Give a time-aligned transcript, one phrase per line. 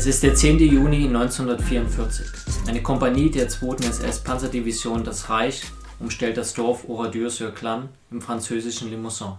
[0.00, 0.60] Es ist der 10.
[0.60, 2.26] Juni 1944.
[2.66, 3.86] Eine Kompanie der 2.
[3.86, 5.60] SS-Panzerdivision Das Reich
[5.98, 9.34] umstellt das Dorf Oradour-sur-Glane im französischen Limousin.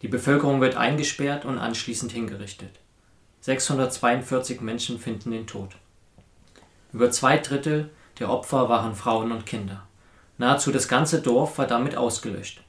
[0.00, 2.70] Die Bevölkerung wird eingesperrt und anschließend hingerichtet.
[3.40, 5.70] 642 Menschen finden den Tod.
[6.92, 9.88] Über zwei Drittel der Opfer waren Frauen und Kinder.
[10.38, 12.62] Nahezu das ganze Dorf war damit ausgelöscht.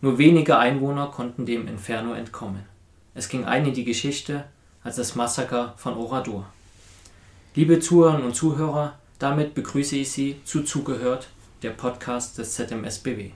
[0.00, 2.64] Nur wenige Einwohner konnten dem Inferno entkommen.
[3.12, 4.44] Es ging ein in die Geschichte
[4.84, 6.44] als das Massaker von Oradour.
[7.54, 11.28] Liebe Zuhörerinnen und Zuhörer, damit begrüße ich Sie zu Zugehört,
[11.62, 13.30] der Podcast des ZMSBW.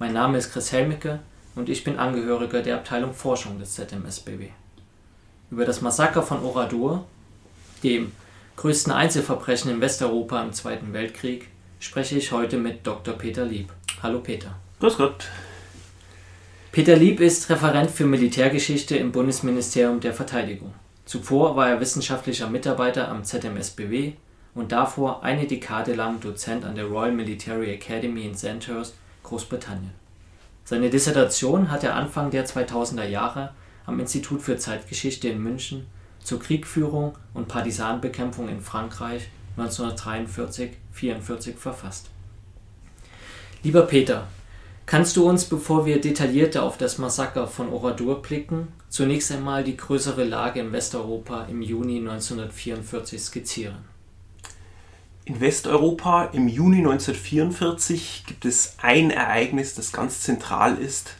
[0.00, 1.20] Mein Name ist Chris Helmicke
[1.54, 4.48] und ich bin Angehöriger der Abteilung Forschung des ZMSBW.
[5.52, 7.04] Über das Massaker von Oradour,
[7.84, 8.12] dem
[8.56, 13.14] größten Einzelverbrechen in Westeuropa im Zweiten Weltkrieg, spreche ich heute mit Dr.
[13.14, 13.72] Peter Lieb.
[14.02, 14.56] Hallo Peter.
[14.80, 15.28] Grüß Gott.
[16.72, 20.72] Peter Lieb ist Referent für Militärgeschichte im Bundesministerium der Verteidigung.
[21.04, 24.12] Zuvor war er wissenschaftlicher Mitarbeiter am ZMSBW
[24.54, 29.90] und davor eine Dekade lang Dozent an der Royal Military Academy in Sandhurst, Großbritannien.
[30.64, 33.52] Seine Dissertation hat er Anfang der 2000er Jahre
[33.84, 35.88] am Institut für Zeitgeschichte in München
[36.22, 39.26] zur Kriegführung und Partisanenbekämpfung in Frankreich
[39.58, 42.10] 1943-44 verfasst.
[43.64, 44.28] Lieber Peter,
[44.90, 49.76] Kannst du uns, bevor wir detaillierter auf das Massaker von Oradour blicken, zunächst einmal die
[49.76, 53.84] größere Lage in Westeuropa im Juni 1944 skizzieren?
[55.26, 61.14] In Westeuropa im Juni 1944 gibt es ein Ereignis, das ganz zentral ist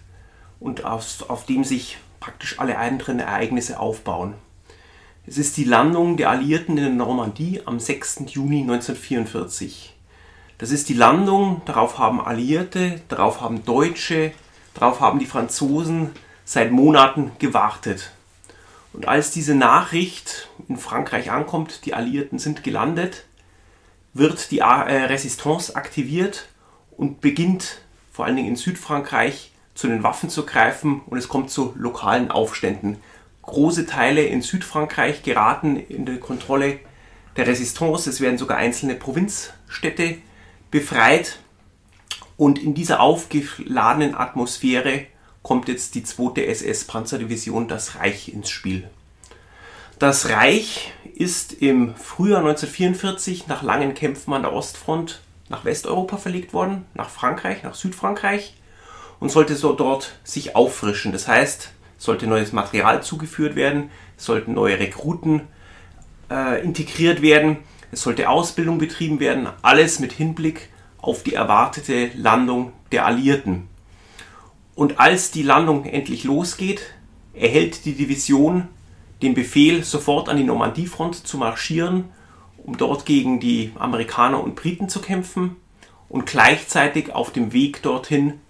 [0.59, 4.35] und auf, auf dem sich praktisch alle anderen Ereignisse aufbauen.
[5.29, 8.23] Es ist die Landung der Alliierten in der Normandie am 6.
[8.35, 9.95] Juni 1944.
[10.61, 14.33] Das ist die Landung, darauf haben Alliierte, darauf haben Deutsche,
[14.75, 16.11] darauf haben die Franzosen
[16.45, 18.11] seit Monaten gewartet.
[18.93, 23.25] Und als diese Nachricht in Frankreich ankommt, die Alliierten sind gelandet,
[24.13, 26.49] wird die äh, Resistance aktiviert
[26.95, 27.79] und beginnt
[28.13, 32.31] vor allen Dingen in Südfrankreich zu den Waffen zu greifen und es kommt zu lokalen
[32.31, 32.99] Aufständen.
[33.41, 36.81] Große Teile in Südfrankreich geraten in die Kontrolle
[37.39, 38.11] der Resistance.
[38.11, 40.19] Es werden sogar einzelne Provinzstädte
[40.71, 41.39] befreit.
[42.37, 45.07] Und in dieser aufgeladenen Atmosphäre
[45.43, 46.43] kommt jetzt die 2.
[46.43, 48.89] SS-Panzerdivision, das Reich, ins Spiel.
[49.99, 55.21] Das Reich ist im Frühjahr 1944 nach langen Kämpfen an der Ostfront
[55.51, 58.55] nach Westeuropa verlegt worden, nach Frankreich, nach Südfrankreich
[59.19, 61.13] und sollte so dort sich auffrischen.
[61.13, 65.43] Das heißt, sollte neues Material zugeführt werden, sollten neue Rekruten
[66.31, 67.59] äh, integriert werden
[67.93, 70.69] es sollte Ausbildung betrieben werden, alles mit Hinblick
[70.99, 73.69] auf die erwartete Landung der Alliierten.
[74.75, 76.95] Und als die Landung endlich losgeht,
[77.35, 78.69] erhält die Division
[79.23, 82.05] den Befehl, sofort an die Normandiefront zu marschieren,
[82.65, 85.57] um dort gegen die Amerikaner und Briten zu kämpfen
[86.09, 88.41] und gleichzeitig auf dem Weg dorthin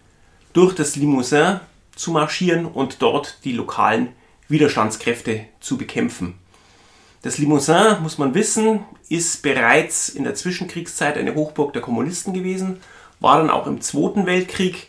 [0.52, 1.60] durch das Limousin
[1.94, 4.08] zu marschieren und dort die lokalen
[4.48, 6.34] Widerstandskräfte zu bekämpfen.
[7.22, 12.80] Das Limousin, muss man wissen, ist bereits in der Zwischenkriegszeit eine Hochburg der Kommunisten gewesen,
[13.20, 14.86] war dann auch im Zweiten Weltkrieg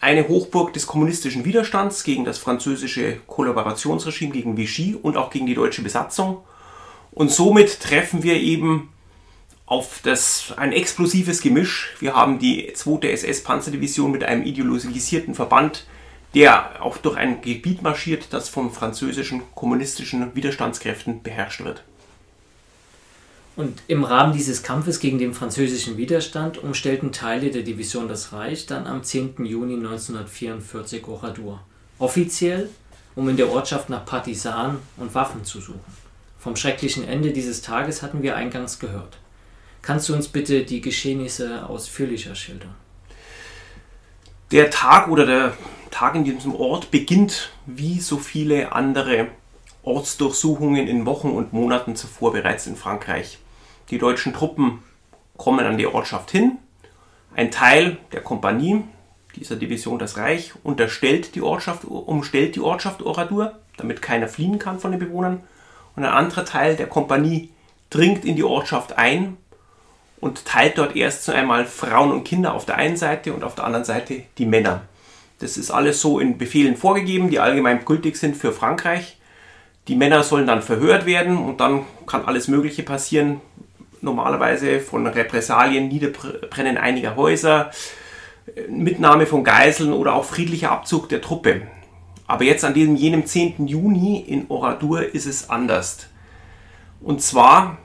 [0.00, 5.54] eine Hochburg des kommunistischen Widerstands gegen das französische Kollaborationsregime, gegen Vichy und auch gegen die
[5.54, 6.44] deutsche Besatzung.
[7.10, 8.90] Und somit treffen wir eben
[9.66, 11.96] auf das, ein explosives Gemisch.
[11.98, 13.08] Wir haben die 2.
[13.08, 15.86] SS-Panzerdivision mit einem ideologisierten Verband
[16.34, 21.84] der auch durch ein Gebiet marschiert, das von französischen kommunistischen Widerstandskräften beherrscht wird.
[23.56, 28.66] Und im Rahmen dieses Kampfes gegen den französischen Widerstand umstellten Teile der Division das Reich
[28.66, 29.44] dann am 10.
[29.44, 31.60] Juni 1944 Oradour.
[32.00, 32.68] Offiziell,
[33.14, 36.04] um in der Ortschaft nach Partisanen und Waffen zu suchen.
[36.40, 39.18] Vom schrecklichen Ende dieses Tages hatten wir eingangs gehört.
[39.82, 42.74] Kannst du uns bitte die Geschehnisse ausführlicher schildern?
[44.54, 45.52] Der Tag oder der
[45.90, 49.26] Tag in diesem Ort beginnt wie so viele andere
[49.82, 53.38] Ortsdurchsuchungen in Wochen und Monaten zuvor bereits in Frankreich.
[53.90, 54.84] Die deutschen Truppen
[55.36, 56.58] kommen an die Ortschaft hin.
[57.34, 58.84] Ein Teil der Kompanie
[59.34, 64.78] dieser Division das Reich unterstellt die Ortschaft, umstellt die Ortschaft Oradour, damit keiner fliehen kann
[64.78, 65.42] von den Bewohnern.
[65.96, 67.50] Und ein anderer Teil der Kompanie
[67.90, 69.36] dringt in die Ortschaft ein
[70.24, 73.64] und teilt dort erst einmal Frauen und Kinder auf der einen Seite und auf der
[73.66, 74.80] anderen Seite die Männer.
[75.38, 79.18] Das ist alles so in Befehlen vorgegeben, die allgemein gültig sind für Frankreich.
[79.86, 83.42] Die Männer sollen dann verhört werden und dann kann alles Mögliche passieren.
[84.00, 87.70] Normalerweise von Repressalien, Niederbrennen einiger Häuser,
[88.70, 91.60] Mitnahme von Geiseln oder auch friedlicher Abzug der Truppe.
[92.26, 93.66] Aber jetzt an diesem jenem 10.
[93.66, 96.06] Juni in Oradour ist es anders.
[97.02, 97.76] Und zwar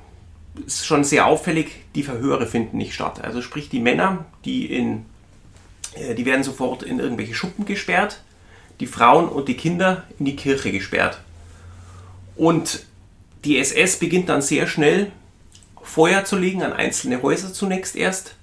[0.65, 3.23] ist schon sehr auffällig, die Verhöre finden nicht statt.
[3.23, 5.05] Also sprich die Männer, die in
[5.95, 8.21] äh, die werden sofort in irgendwelche Schuppen gesperrt,
[8.79, 11.19] die Frauen und die Kinder in die Kirche gesperrt.
[12.35, 12.85] Und
[13.43, 15.11] die SS beginnt dann sehr schnell
[15.81, 18.35] Feuer zu legen an einzelne Häuser zunächst erst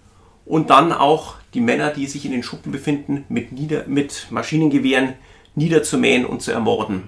[0.45, 5.15] und dann auch die Männer, die sich in den Schuppen befinden, mit, Nieder mit Maschinengewehren
[5.55, 7.05] niederzumähen und zu ermorden.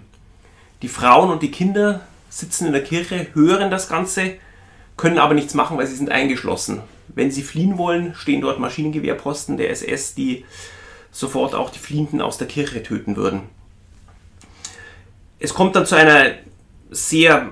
[0.80, 2.00] Die Frauen und die Kinder
[2.30, 4.36] sitzen in der Kirche, hören das Ganze,
[4.98, 6.82] können aber nichts machen, weil sie sind eingeschlossen.
[7.08, 10.44] Wenn sie fliehen wollen, stehen dort Maschinengewehrposten der SS, die
[11.10, 13.42] sofort auch die Fliehenden aus der Kirche töten würden.
[15.38, 16.32] Es kommt dann zu einer
[16.90, 17.48] sehr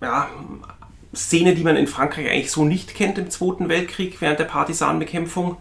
[0.00, 0.28] ja,
[1.14, 5.58] Szene, die man in Frankreich eigentlich so nicht kennt im Zweiten Weltkrieg während der Partisanenbekämpfung.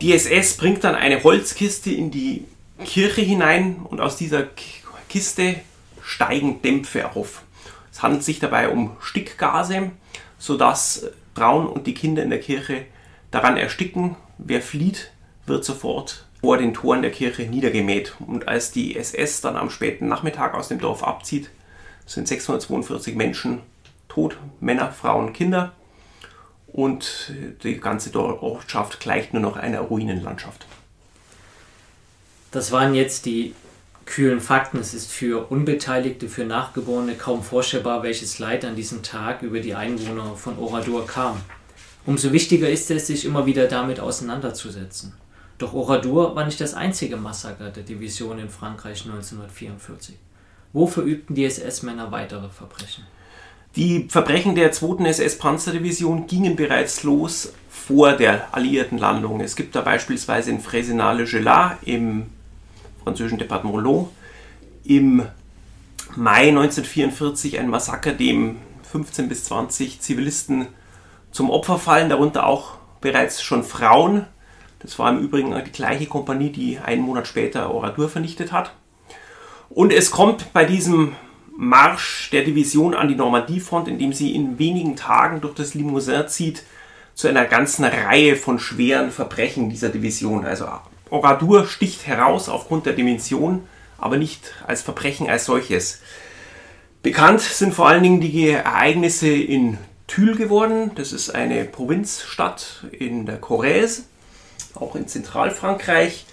[0.00, 2.44] Die SS bringt dann eine Holzkiste in die
[2.84, 4.46] Kirche hinein und aus dieser
[5.08, 5.56] Kiste
[6.02, 7.42] steigen Dämpfe auf.
[7.90, 9.90] Es handelt sich dabei um Stickgase,
[10.46, 12.86] sodass Frauen und die Kinder in der Kirche
[13.32, 14.14] daran ersticken.
[14.38, 15.10] Wer flieht,
[15.44, 18.14] wird sofort vor den Toren der Kirche niedergemäht.
[18.24, 21.50] Und als die SS dann am späten Nachmittag aus dem Dorf abzieht,
[22.06, 23.60] sind 642 Menschen
[24.08, 25.72] tot, Männer, Frauen, Kinder.
[26.68, 27.32] Und
[27.64, 30.64] die ganze Ortschaft gleicht nur noch einer Ruinenlandschaft.
[32.52, 33.52] Das waren jetzt die
[34.06, 34.78] kühlen Fakten.
[34.78, 39.74] Es ist für Unbeteiligte, für Nachgeborene kaum vorstellbar, welches Leid an diesem Tag über die
[39.74, 41.40] Einwohner von Oradour kam.
[42.06, 45.12] Umso wichtiger ist es, sich immer wieder damit auseinanderzusetzen.
[45.58, 50.14] Doch Oradour war nicht das einzige Massaker der Division in Frankreich 1944.
[50.72, 53.04] Wo verübten die SS-Männer weitere Verbrechen?
[53.74, 55.04] Die Verbrechen der 2.
[55.04, 59.40] SS-Panzerdivision gingen bereits los vor der alliierten Landung.
[59.40, 62.26] Es gibt da beispielsweise in Frésenat-le-Gelat im
[63.06, 64.08] französischen Departement Lot
[64.82, 65.22] im
[66.16, 68.56] Mai 1944 ein Massaker, dem
[68.90, 70.66] 15 bis 20 Zivilisten
[71.30, 74.26] zum Opfer fallen, darunter auch bereits schon Frauen.
[74.80, 78.72] Das war im Übrigen die gleiche Kompanie, die einen Monat später Oradur vernichtet hat.
[79.68, 81.14] Und es kommt bei diesem
[81.56, 86.64] Marsch der Division an die Normandiefront, indem sie in wenigen Tagen durch das Limousin zieht,
[87.14, 90.44] zu einer ganzen Reihe von schweren Verbrechen dieser Division.
[90.44, 90.66] Also
[91.10, 93.66] Oradur sticht heraus aufgrund der Dimension,
[93.98, 96.00] aber nicht als Verbrechen als solches.
[97.02, 100.92] Bekannt sind vor allen Dingen die Ereignisse in Thül geworden.
[100.94, 104.02] Das ist eine Provinzstadt in der Corrèze,
[104.74, 106.26] auch in Zentralfrankreich,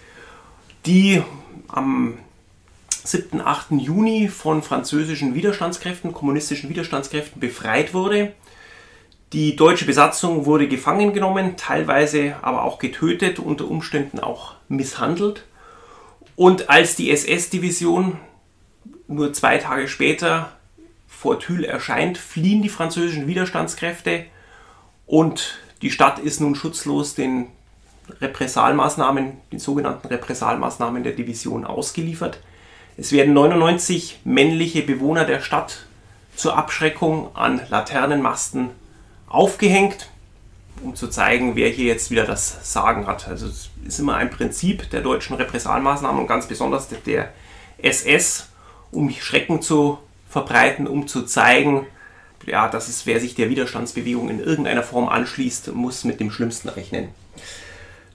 [0.86, 1.24] die
[1.68, 2.18] am
[3.04, 3.42] 7.
[3.42, 3.72] 8.
[3.72, 8.34] Juni von französischen Widerstandskräften, kommunistischen Widerstandskräften befreit wurde.
[9.34, 15.46] Die deutsche Besatzung wurde gefangen genommen, teilweise aber auch getötet, unter Umständen auch misshandelt.
[16.36, 18.20] Und als die SS-Division
[19.08, 20.52] nur zwei Tage später
[21.08, 24.26] vor Thül erscheint, fliehen die französischen Widerstandskräfte
[25.08, 27.48] und die Stadt ist nun schutzlos den
[28.22, 32.40] Repressalmaßnahmen, den sogenannten Repressalmaßnahmen der Division ausgeliefert.
[32.98, 35.88] Es werden 99 männliche Bewohner der Stadt
[36.36, 38.70] zur Abschreckung an Laternenmasten
[39.34, 40.10] aufgehängt,
[40.84, 43.28] um zu zeigen, wer hier jetzt wieder das Sagen hat.
[43.28, 47.34] Also es ist immer ein Prinzip der deutschen Repressalmaßnahmen und ganz besonders der
[47.78, 48.48] SS,
[48.92, 49.98] um Schrecken zu
[50.30, 51.88] verbreiten, um zu zeigen,
[52.46, 56.70] ja, dass es, wer sich der Widerstandsbewegung in irgendeiner Form anschließt, muss mit dem Schlimmsten
[56.70, 57.10] rechnen.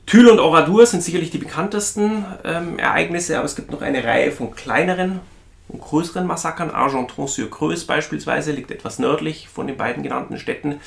[0.06, 4.32] Thül und Oradour sind sicherlich die bekanntesten ähm, Ereignisse, aber es gibt noch eine Reihe
[4.32, 5.20] von kleineren
[5.68, 6.70] und größeren Massakern.
[6.70, 10.80] Argenton-sur-Creuse beispielsweise liegt etwas nördlich von den beiden genannten Städten.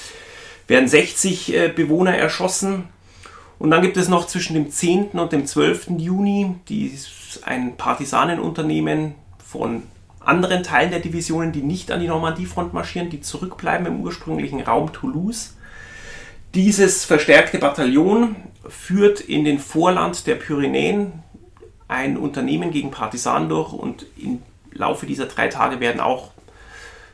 [0.68, 2.86] Werden 60 äh, Bewohner erschossen.
[3.60, 5.10] Und dann gibt es noch zwischen dem 10.
[5.10, 5.92] und dem 12.
[5.98, 6.98] Juni die,
[7.44, 9.84] ein Partisanenunternehmen von
[10.20, 14.94] anderen Teilen der Divisionen, die nicht an die Normandiefront marschieren, die zurückbleiben im ursprünglichen Raum
[14.94, 15.56] Toulouse.
[16.54, 18.36] Dieses verstärkte Bataillon
[18.68, 21.14] führt in den Vorland der Pyrenäen
[21.88, 24.42] ein Unternehmen gegen Partisanen durch und in
[24.74, 26.32] Laufe dieser drei Tage werden auch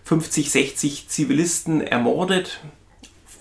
[0.05, 2.59] 50, 60 Zivilisten ermordet,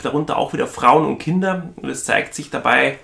[0.02, 1.70] darunter auch wieder Frauen und Kinder.
[1.76, 2.98] Und es zeigt sich dabei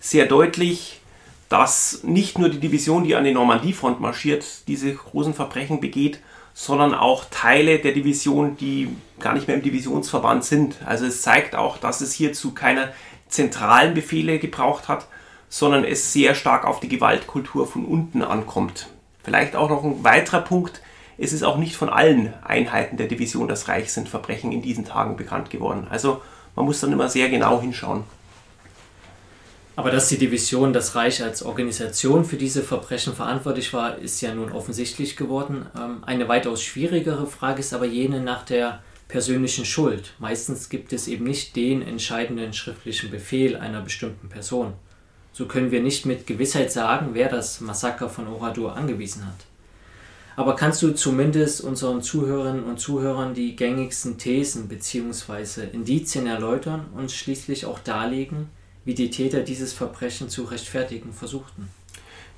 [0.00, 1.00] sehr deutlich,
[1.48, 6.20] dass nicht nur die Division, die an die Normandiefront marschiert, diese großen Verbrechen begeht,
[6.54, 8.88] sondern auch Teile der Division, die
[9.20, 10.76] gar nicht mehr im Divisionsverband sind.
[10.84, 12.92] Also es zeigt auch, dass es hierzu keine
[13.28, 15.06] zentralen Befehle gebraucht hat,
[15.48, 18.88] sondern es sehr stark auf die Gewaltkultur von unten ankommt.
[19.28, 20.80] Vielleicht auch noch ein weiterer Punkt.
[21.18, 24.86] Es ist auch nicht von allen Einheiten der Division das Reich sind Verbrechen in diesen
[24.86, 25.86] Tagen bekannt geworden.
[25.90, 26.22] Also
[26.56, 28.04] man muss dann immer sehr genau hinschauen.
[29.76, 34.34] Aber dass die Division das Reich als Organisation für diese Verbrechen verantwortlich war, ist ja
[34.34, 35.66] nun offensichtlich geworden.
[35.78, 40.14] Ähm, eine weitaus schwierigere Frage ist aber jene nach der persönlichen Schuld.
[40.18, 44.72] Meistens gibt es eben nicht den entscheidenden schriftlichen Befehl einer bestimmten Person.
[45.32, 49.46] So können wir nicht mit Gewissheit sagen, wer das Massaker von Oradur angewiesen hat.
[50.38, 55.64] Aber kannst du zumindest unseren Zuhörerinnen und Zuhörern die gängigsten Thesen bzw.
[55.72, 58.48] Indizien erläutern und schließlich auch darlegen,
[58.84, 61.68] wie die Täter dieses Verbrechen zu rechtfertigen versuchten?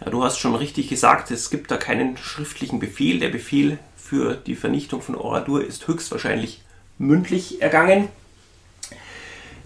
[0.00, 3.20] Ja, du hast schon richtig gesagt, es gibt da keinen schriftlichen Befehl.
[3.20, 6.62] Der Befehl für die Vernichtung von Oradur ist höchstwahrscheinlich
[6.96, 8.08] mündlich ergangen.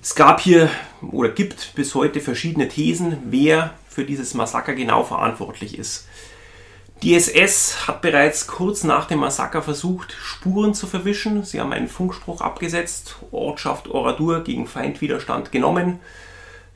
[0.04, 0.68] Es gab hier
[1.00, 6.06] oder gibt bis heute verschiedene Thesen, wer für dieses Massaker genau verantwortlich ist.
[7.02, 11.42] Die SS hat bereits kurz nach dem Massaker versucht, Spuren zu verwischen.
[11.44, 16.00] Sie haben einen Funkspruch abgesetzt, Ortschaft Oradur gegen Feindwiderstand genommen.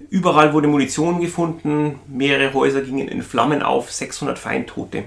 [0.08, 5.04] Überall wurde Munition gefunden, mehrere Häuser gingen in Flammen auf, 600 Feindtote.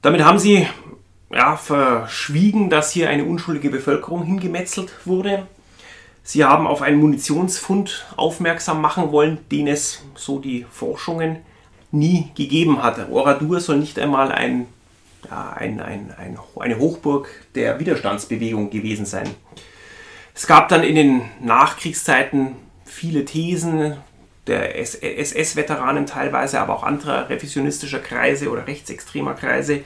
[0.00, 0.66] Damit haben sie
[1.30, 5.46] ja, verschwiegen, dass hier eine unschuldige Bevölkerung hingemetzelt wurde.
[6.28, 11.36] Sie haben auf einen Munitionsfund aufmerksam machen wollen, den es, so die Forschungen,
[11.92, 13.10] nie gegeben hat.
[13.10, 14.66] Oradur soll nicht einmal ein,
[15.30, 19.30] ja, ein, ein, ein, eine Hochburg der Widerstandsbewegung gewesen sein.
[20.34, 23.96] Es gab dann in den Nachkriegszeiten viele Thesen
[24.48, 29.82] der SS-Veteranen teilweise, aber auch anderer revisionistischer Kreise oder rechtsextremer Kreise,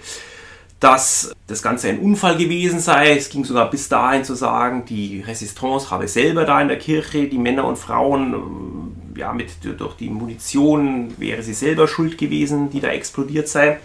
[0.80, 3.14] dass das Ganze ein Unfall gewesen sei.
[3.14, 7.28] Es ging sogar bis dahin zu sagen, die Resistance habe selber da in der Kirche
[7.28, 12.80] die Männer und Frauen, ja, mit, durch die Munition wäre sie selber schuld gewesen, die
[12.80, 13.78] da explodiert sei.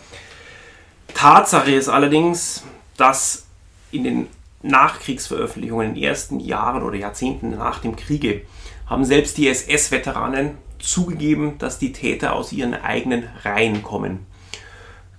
[1.13, 2.63] Tatsache ist allerdings,
[2.95, 3.45] dass
[3.91, 4.27] in den
[4.63, 8.43] Nachkriegsveröffentlichungen, in den ersten Jahren oder Jahrzehnten nach dem Kriege,
[8.87, 14.25] haben selbst die SS-Veteranen zugegeben, dass die Täter aus ihren eigenen Reihen kommen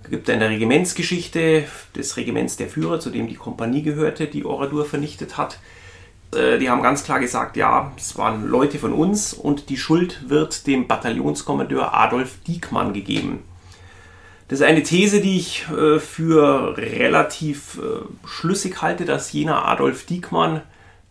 [0.09, 5.37] gibt eine Regimentsgeschichte des Regiments der Führer, zu dem die Kompanie gehörte, die Oradur vernichtet
[5.37, 5.59] hat.
[6.33, 10.29] Äh, die haben ganz klar gesagt, ja, es waren Leute von uns und die Schuld
[10.29, 13.43] wird dem Bataillonskommandeur Adolf Diekmann gegeben.
[14.47, 20.05] Das ist eine These, die ich äh, für relativ äh, schlüssig halte, dass jener Adolf
[20.05, 20.61] Diekmann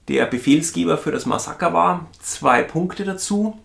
[0.09, 2.07] der Befehlsgeber für das Massaker war.
[2.21, 3.59] Zwei Punkte dazu.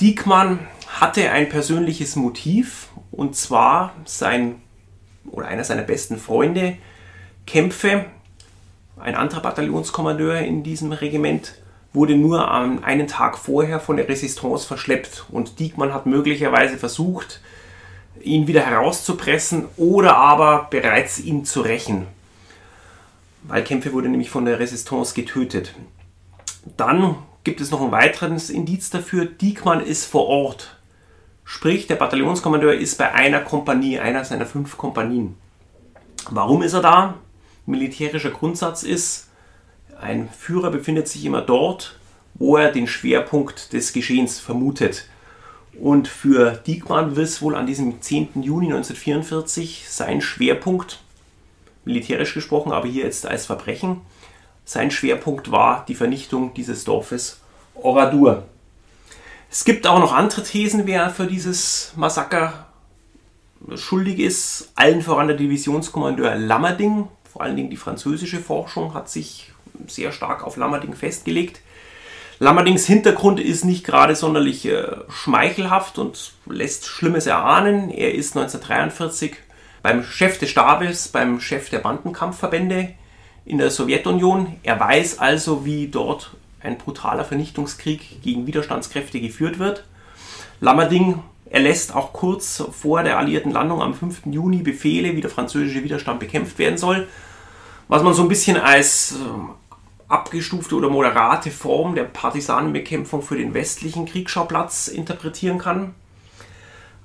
[0.00, 0.58] Diekmann
[1.00, 4.62] hatte ein persönliches Motiv und zwar sein
[5.30, 6.76] oder einer seiner besten Freunde
[7.46, 8.06] Kämpfe,
[8.98, 11.54] ein anderer Bataillonskommandeur in diesem Regiment,
[11.92, 17.40] wurde nur einen Tag vorher von der Resistance verschleppt und Diekmann hat möglicherweise versucht,
[18.22, 22.06] ihn wieder herauszupressen oder aber bereits ihn zu rächen.
[23.42, 25.74] Weil Kämpfe wurde nämlich von der Resistance getötet.
[26.76, 30.73] Dann gibt es noch ein weiteres Indiz dafür, Diekmann ist vor Ort
[31.44, 35.36] Sprich, der Bataillonskommandeur ist bei einer Kompanie, einer seiner fünf Kompanien.
[36.30, 37.14] Warum ist er da?
[37.66, 39.28] Militärischer Grundsatz ist,
[40.00, 41.98] ein Führer befindet sich immer dort,
[42.34, 45.08] wo er den Schwerpunkt des Geschehens vermutet.
[45.80, 48.42] Und für Diekmann wird es wohl an diesem 10.
[48.42, 51.00] Juni 1944 sein Schwerpunkt,
[51.84, 54.00] militärisch gesprochen, aber hier jetzt als Verbrechen,
[54.64, 57.40] sein Schwerpunkt war die Vernichtung dieses Dorfes
[57.74, 58.44] Oradur.
[59.54, 62.66] Es gibt auch noch andere Thesen, wer für dieses Massaker
[63.76, 64.72] schuldig ist.
[64.74, 67.06] Allen voran der Divisionskommandeur Lammerding.
[67.32, 69.52] Vor allen Dingen die französische Forschung hat sich
[69.86, 71.60] sehr stark auf Lammerding festgelegt.
[72.40, 77.90] Lammerdings Hintergrund ist nicht gerade sonderlich äh, schmeichelhaft und lässt Schlimmes erahnen.
[77.90, 79.36] Er ist 1943
[79.84, 82.94] beim Chef des Stabes, beim Chef der Bandenkampfverbände
[83.44, 84.56] in der Sowjetunion.
[84.64, 86.32] Er weiß also, wie dort
[86.64, 89.84] ein brutaler Vernichtungskrieg gegen Widerstandskräfte geführt wird.
[90.60, 94.22] Lammerding erlässt auch kurz vor der alliierten Landung am 5.
[94.26, 97.06] Juni Befehle, wie der französische Widerstand bekämpft werden soll,
[97.88, 99.50] was man so ein bisschen als ähm,
[100.08, 105.94] abgestufte oder moderate Form der Partisanenbekämpfung für den westlichen Kriegsschauplatz interpretieren kann.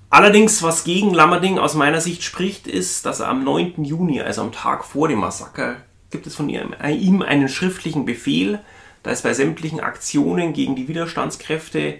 [0.09, 3.83] Allerdings, was gegen Lammerding aus meiner Sicht spricht, ist, dass er am 9.
[3.83, 5.75] Juni, also am Tag vor dem Massaker,
[6.09, 8.59] gibt es von ihm einen schriftlichen Befehl,
[9.03, 11.95] dass bei sämtlichen Aktionen gegen die Widerstandskräfte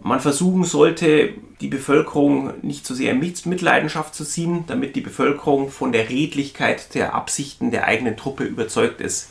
[0.00, 5.70] man versuchen sollte, die Bevölkerung nicht so sehr in Mitleidenschaft zu ziehen, damit die Bevölkerung
[5.70, 9.30] von der Redlichkeit der Absichten der eigenen Truppe überzeugt ist.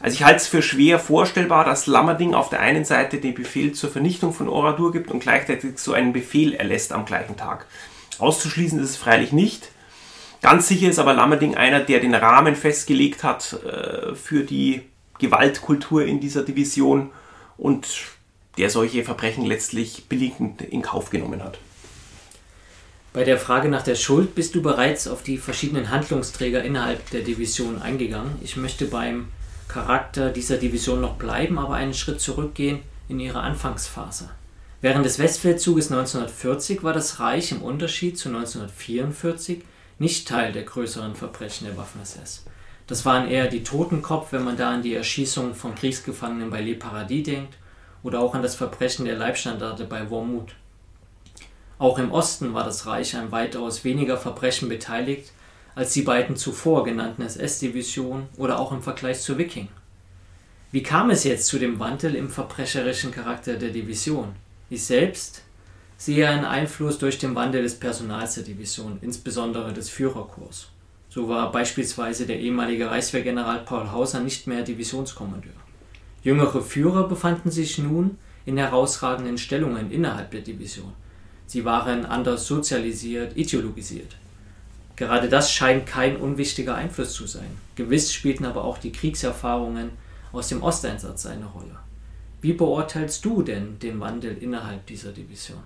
[0.00, 3.72] Also ich halte es für schwer vorstellbar, dass Lammerding auf der einen Seite den Befehl
[3.72, 7.66] zur Vernichtung von Oradur gibt und gleichzeitig so einen Befehl erlässt am gleichen Tag.
[8.18, 9.70] Auszuschließen ist es freilich nicht.
[10.40, 14.82] Ganz sicher ist aber Lammerding einer, der den Rahmen festgelegt hat äh, für die
[15.18, 17.10] Gewaltkultur in dieser Division
[17.56, 17.86] und
[18.56, 21.58] der solche Verbrechen letztlich billigend in Kauf genommen hat.
[23.12, 27.22] Bei der Frage nach der Schuld bist du bereits auf die verschiedenen Handlungsträger innerhalb der
[27.22, 28.36] Division eingegangen.
[28.42, 29.28] Ich möchte beim
[29.66, 34.30] Charakter dieser Division noch bleiben, aber einen Schritt zurückgehen in ihre Anfangsphase.
[34.80, 39.62] Während des Westfeldzuges 1940 war das Reich im Unterschied zu 1944
[39.98, 42.44] nicht Teil der größeren Verbrechen der Waffen-SS.
[42.88, 46.74] Das waren eher die Totenkopf, wenn man da an die Erschießung von Kriegsgefangenen bei Le
[46.74, 47.54] Paradis denkt
[48.02, 50.54] oder auch an das Verbrechen der Leibstandarte bei Wormut.
[51.78, 55.32] Auch im Osten war das Reich an weitaus weniger Verbrechen beteiligt
[55.74, 59.68] als die beiden zuvor genannten SS-Divisionen oder auch im Vergleich zu Wiking.
[60.72, 64.34] Wie kam es jetzt zu dem Wandel im verbrecherischen Charakter der Division?
[64.70, 65.42] Ich selbst
[65.98, 70.68] sehe einen Einfluss durch den Wandel des Personals der Division, insbesondere des Führerkorps.
[71.18, 75.50] So war beispielsweise der ehemalige Reichswehrgeneral Paul Hauser nicht mehr Divisionskommandeur.
[76.22, 80.92] Jüngere Führer befanden sich nun in herausragenden Stellungen innerhalb der Division.
[81.48, 84.14] Sie waren anders sozialisiert, ideologisiert.
[84.94, 87.50] Gerade das scheint kein unwichtiger Einfluss zu sein.
[87.74, 89.90] Gewiss spielten aber auch die Kriegserfahrungen
[90.30, 91.80] aus dem Osteinsatz eine Rolle.
[92.42, 95.64] Wie beurteilst du denn den Wandel innerhalb dieser Division?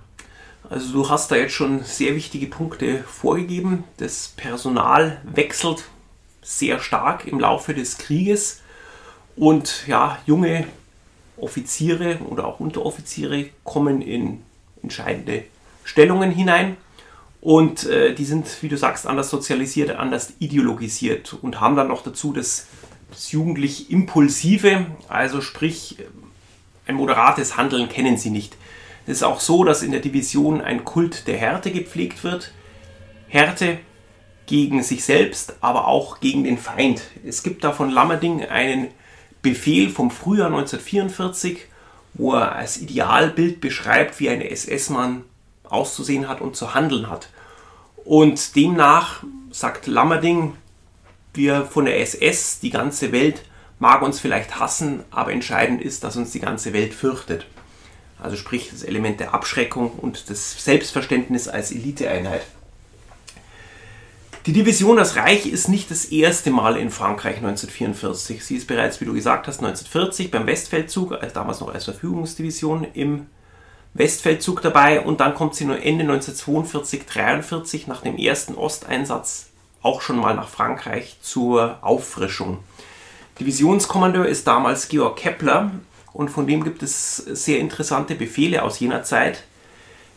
[0.69, 3.85] Also du hast da jetzt schon sehr wichtige Punkte vorgegeben.
[3.99, 5.85] Das Personal wechselt
[6.41, 8.63] sehr stark im Laufe des Krieges
[9.37, 10.67] und ja, junge
[11.37, 14.43] Offiziere oder auch Unteroffiziere kommen in
[14.83, 15.45] entscheidende
[15.85, 16.77] Stellungen hinein
[17.41, 22.03] und äh, die sind, wie du sagst, anders sozialisiert, anders ideologisiert und haben dann noch
[22.03, 22.69] dazu das,
[23.11, 25.97] das jugendlich Impulsive, also sprich
[26.87, 28.57] ein moderates Handeln kennen sie nicht.
[29.07, 32.53] Es ist auch so, dass in der Division ein Kult der Härte gepflegt wird.
[33.29, 33.79] Härte
[34.47, 37.03] gegen sich selbst, aber auch gegen den Feind.
[37.25, 38.89] Es gibt da von Lammerding einen
[39.41, 41.67] Befehl vom Frühjahr 1944,
[42.15, 45.25] wo er als Idealbild beschreibt, wie ein SS-Mann
[45.65, 47.29] auszusehen hat und zu handeln hat.
[48.05, 50.55] Und demnach sagt Lammerding,
[51.35, 53.43] wir von der SS, die ganze Welt
[53.79, 57.47] mag uns vielleicht hassen, aber entscheidend ist, dass uns die ganze Welt fürchtet.
[58.23, 62.43] Also sprich das Element der Abschreckung und das Selbstverständnis als Eliteeinheit.
[64.47, 68.45] Die Division Das Reich ist nicht das erste Mal in Frankreich 1944.
[68.45, 72.87] Sie ist bereits, wie du gesagt hast, 1940 beim Westfeldzug, also damals noch als Verfügungsdivision
[72.95, 73.27] im
[73.95, 79.51] Westfeldzug dabei und dann kommt sie nur Ende 1942, 43 nach dem ersten Osteinsatz
[79.83, 82.59] auch schon mal nach Frankreich zur Auffrischung.
[83.39, 85.71] Divisionskommandeur ist damals Georg Kepler
[86.13, 89.45] und von dem gibt es sehr interessante Befehle aus jener Zeit.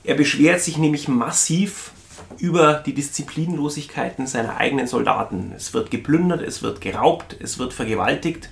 [0.04, 1.92] Er beschwert sich nämlich massiv
[2.38, 5.54] über die Disziplinlosigkeiten seiner eigenen Soldaten.
[5.56, 8.50] Es wird geplündert, es wird geraubt, es wird vergewaltigt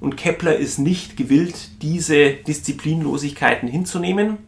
[0.00, 4.38] und Kepler ist nicht gewillt, diese Disziplinlosigkeiten hinzunehmen,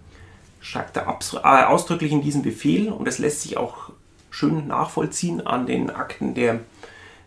[0.61, 3.91] sagt er äh, ausdrücklich in diesem Befehl und es lässt sich auch
[4.31, 6.61] schön nachvollziehen an den Akten der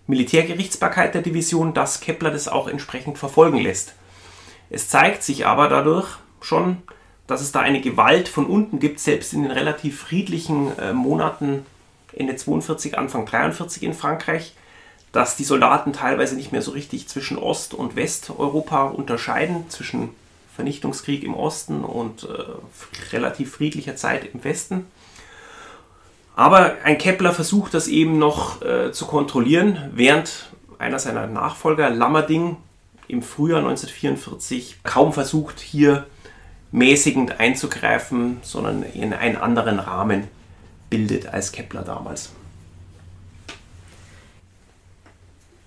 [0.08, 3.94] Militärgerichtsbarkeit der Division, dass Kepler das auch entsprechend verfolgen lässt.
[4.70, 6.08] Es zeigt sich aber dadurch
[6.42, 6.78] schon,
[7.26, 11.66] dass es da eine Gewalt von unten gibt, selbst in den relativ friedlichen äh, Monaten
[12.14, 14.54] Ende 42, Anfang 43 in Frankreich,
[15.12, 20.10] dass die Soldaten teilweise nicht mehr so richtig zwischen Ost- und Westeuropa unterscheiden, zwischen
[20.56, 24.88] Vernichtungskrieg im Osten und äh, relativ friedlicher Zeit im Westen.
[26.36, 32.58] Aber ein Kepler versucht das eben noch äh, zu kontrollieren, während einer seiner Nachfolger, Lammerding,
[33.08, 36.08] im Frühjahr 1944 kaum versucht, hier
[36.72, 40.28] mäßigend einzugreifen, sondern in einen anderen Rahmen
[40.90, 42.32] bildet als Kepler damals.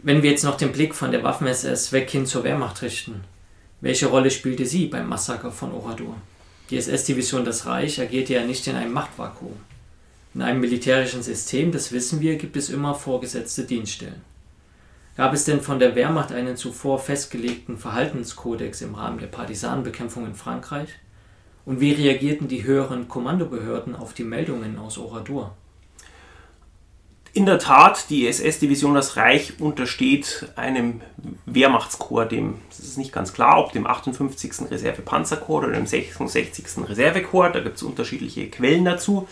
[0.03, 3.23] Wenn wir jetzt noch den Blick von der Waffen-SS weg hin zur Wehrmacht richten,
[3.83, 6.17] welche Rolle spielte sie beim Massaker von Oradour?
[6.71, 9.57] Die SS-Division Das Reich agierte ja nicht in einem Machtvakuum.
[10.35, 14.23] In einem militärischen System, das wissen wir, gibt es immer vorgesetzte Dienststellen.
[15.17, 20.35] Gab es denn von der Wehrmacht einen zuvor festgelegten Verhaltenskodex im Rahmen der Partisanenbekämpfung in
[20.35, 20.89] Frankreich?
[21.65, 25.55] Und wie reagierten die höheren Kommandobehörden auf die Meldungen aus Oradour?
[27.33, 31.01] In der Tat, die SS-Division Das Reich untersteht einem
[31.47, 34.69] Wehrmachtskorps, dem, das ist nicht ganz klar, ob dem 58.
[34.69, 36.89] Reservepanzerkorps oder dem 66.
[36.89, 39.29] Reservekorps, da gibt es unterschiedliche Quellen dazu.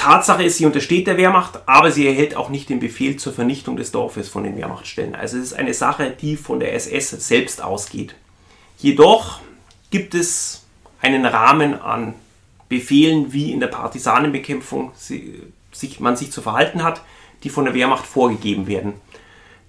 [0.00, 3.76] Tatsache ist, sie untersteht der Wehrmacht, aber sie erhält auch nicht den Befehl zur Vernichtung
[3.76, 5.14] des Dorfes von den Wehrmachtstellen.
[5.14, 8.14] Also es ist eine Sache, die von der SS selbst ausgeht.
[8.78, 9.40] Jedoch
[9.90, 10.64] gibt es
[11.02, 12.14] einen Rahmen an
[12.70, 14.92] Befehlen, wie in der Partisanenbekämpfung
[15.98, 17.02] man sich zu verhalten hat,
[17.42, 18.94] die von der Wehrmacht vorgegeben werden.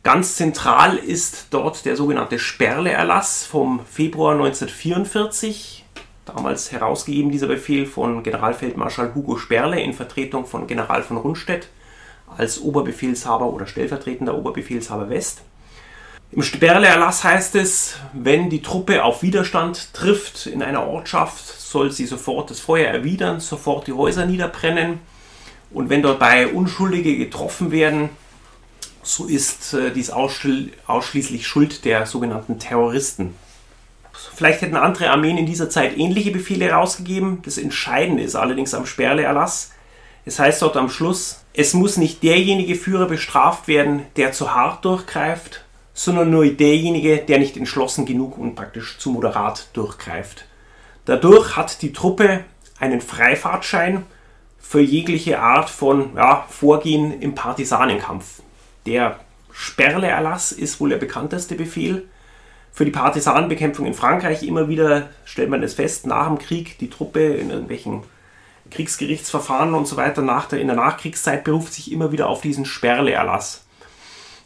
[0.03, 5.80] Ganz zentral ist dort der sogenannte Sperle-Erlass vom Februar 1944.
[6.25, 11.67] damals herausgegeben, dieser Befehl von Generalfeldmarschall Hugo Sperle in Vertretung von General von Rundstedt
[12.37, 15.41] als Oberbefehlshaber oder stellvertretender Oberbefehlshaber West.
[16.31, 22.05] Im Sperle-Erlass heißt es, wenn die Truppe auf Widerstand trifft in einer Ortschaft, soll sie
[22.05, 24.99] sofort das Feuer erwidern, sofort die Häuser niederbrennen
[25.71, 28.09] und wenn dabei Unschuldige getroffen werden,
[29.03, 33.35] so ist äh, dies ausschließlich Schuld der sogenannten Terroristen.
[34.33, 37.41] Vielleicht hätten andere Armeen in dieser Zeit ähnliche Befehle herausgegeben.
[37.43, 39.71] Das Entscheidende ist allerdings am Sperle-Erlass.
[40.25, 44.85] Es heißt dort am Schluss, es muss nicht derjenige Führer bestraft werden, der zu hart
[44.85, 50.45] durchgreift, sondern nur derjenige, der nicht entschlossen genug und praktisch zu moderat durchgreift.
[51.05, 52.45] Dadurch hat die Truppe
[52.79, 54.05] einen Freifahrtschein
[54.59, 58.41] für jegliche Art von ja, Vorgehen im Partisanenkampf.
[58.85, 59.19] Der
[59.51, 62.07] Sperle-Erlass ist wohl der bekannteste Befehl.
[62.73, 66.89] Für die Partisanenbekämpfung in Frankreich immer wieder stellt man es fest, nach dem Krieg die
[66.89, 68.03] Truppe in irgendwelchen
[68.69, 72.65] Kriegsgerichtsverfahren und so weiter nach der, in der Nachkriegszeit beruft sich immer wieder auf diesen
[72.65, 73.65] Sperle-Erlass.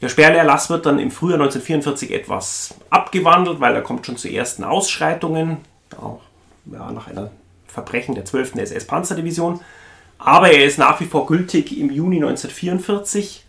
[0.01, 4.63] Der Sperle-Erlass wird dann im Frühjahr 1944 etwas abgewandelt, weil er kommt schon zu ersten
[4.63, 5.57] Ausschreitungen,
[6.71, 7.31] ja, nach einer
[7.67, 8.55] Verbrechen der 12.
[8.55, 9.61] SS-Panzerdivision.
[10.17, 13.44] Aber er ist nach wie vor gültig im Juni 1944.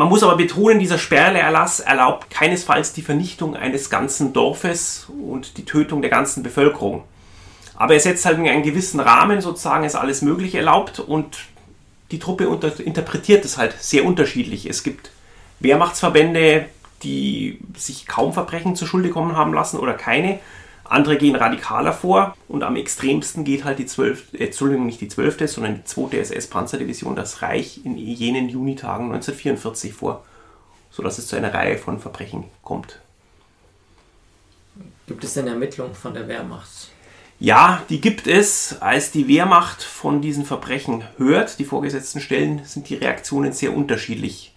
[0.00, 5.66] Man muss aber betonen, dieser Sperleerlass erlaubt keinesfalls die Vernichtung eines ganzen Dorfes und die
[5.66, 7.04] Tötung der ganzen Bevölkerung.
[7.76, 11.40] Aber er setzt halt in einen gewissen Rahmen, sozusagen ist alles Mögliche erlaubt und
[12.12, 12.44] die Truppe
[12.82, 14.64] interpretiert es halt sehr unterschiedlich.
[14.64, 15.10] Es gibt
[15.58, 16.64] Wehrmachtsverbände,
[17.02, 20.38] die sich kaum Verbrechen zur Schulde kommen haben lassen oder keine.
[20.90, 25.06] Andere gehen radikaler vor und am extremsten geht halt die 12., äh, Entschuldigung, nicht die
[25.06, 26.18] 12., sondern die 2.
[26.18, 30.24] SS-Panzerdivision, das Reich, in jenen Junitagen 1944 vor,
[30.90, 32.98] sodass es zu einer Reihe von Verbrechen kommt.
[35.06, 36.90] Gibt es denn Ermittlungen von der Wehrmacht?
[37.38, 38.82] Ja, die gibt es.
[38.82, 44.56] Als die Wehrmacht von diesen Verbrechen hört, die vorgesetzten Stellen, sind die Reaktionen sehr unterschiedlich.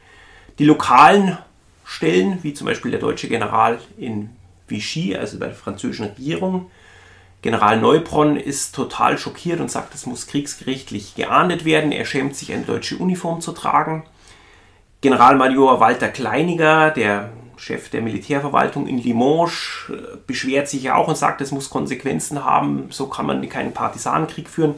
[0.57, 1.37] Die lokalen
[1.85, 4.31] Stellen, wie zum Beispiel der deutsche General in
[4.67, 6.71] Vichy, also bei der französischen Regierung.
[7.41, 11.91] General Neubronn ist total schockiert und sagt, es muss kriegsgerichtlich geahndet werden.
[11.91, 14.03] Er schämt sich, eine deutsche Uniform zu tragen.
[15.01, 19.91] Generalmajor Walter Kleiniger, der Chef der Militärverwaltung in Limoges,
[20.25, 24.47] beschwert sich ja auch und sagt, es muss Konsequenzen haben, so kann man keinen Partisanenkrieg
[24.49, 24.75] führen.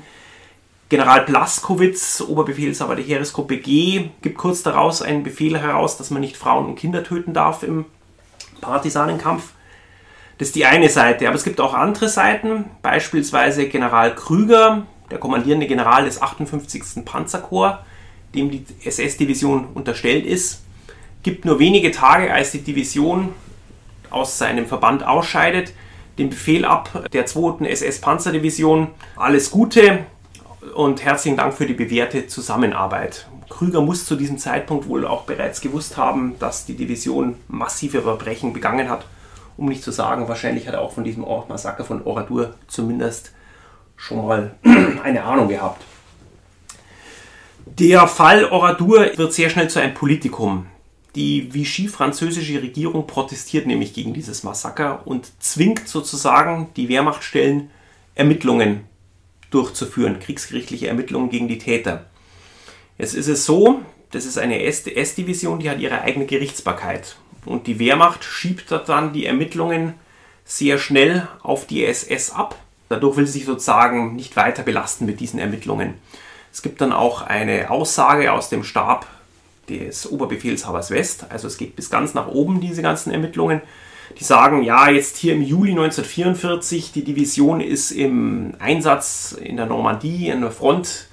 [0.89, 6.37] General Blaskowitz, Oberbefehlshaber der Heeresgruppe G, gibt kurz daraus einen Befehl heraus, dass man nicht
[6.37, 7.85] Frauen und Kinder töten darf im
[8.61, 9.53] Partisanenkampf.
[10.37, 15.17] Das ist die eine Seite, aber es gibt auch andere Seiten, beispielsweise General Krüger, der
[15.17, 17.05] kommandierende General des 58.
[17.05, 17.79] Panzerkorps,
[18.33, 20.63] dem die SS-Division unterstellt ist,
[21.23, 23.33] gibt nur wenige Tage, als die Division
[24.09, 25.71] aus seinem Verband ausscheidet,
[26.17, 27.65] den Befehl ab der 2.
[27.65, 28.89] SS-Panzerdivision.
[29.15, 30.05] Alles Gute
[30.75, 33.27] und herzlichen Dank für die bewährte Zusammenarbeit.
[33.49, 38.51] Krüger muss zu diesem Zeitpunkt wohl auch bereits gewusst haben, dass die Division massive Verbrechen
[38.51, 39.05] begangen hat
[39.57, 43.31] um nicht zu sagen, wahrscheinlich hat er auch von diesem Massaker von Oradur zumindest
[43.95, 44.55] schon mal
[45.03, 45.83] eine Ahnung gehabt.
[47.65, 50.67] Der Fall Oradur wird sehr schnell zu einem Politikum.
[51.15, 57.69] Die Vichy-französische Regierung protestiert nämlich gegen dieses Massaker und zwingt sozusagen die Wehrmachtstellen,
[58.15, 58.85] Ermittlungen
[59.49, 62.05] durchzuführen, kriegsgerichtliche Ermittlungen gegen die Täter.
[62.97, 67.17] Jetzt ist es so, das ist eine S-Division, die hat ihre eigene Gerichtsbarkeit.
[67.45, 69.93] Und die Wehrmacht schiebt dann die Ermittlungen
[70.45, 72.55] sehr schnell auf die SS ab.
[72.89, 75.95] Dadurch will sie sich sozusagen nicht weiter belasten mit diesen Ermittlungen.
[76.53, 79.07] Es gibt dann auch eine Aussage aus dem Stab
[79.67, 83.61] des Oberbefehlshabers West, also es geht bis ganz nach oben, diese ganzen Ermittlungen.
[84.19, 89.65] Die sagen, ja, jetzt hier im Juli 1944, die Division ist im Einsatz in der
[89.65, 91.07] Normandie, an der Front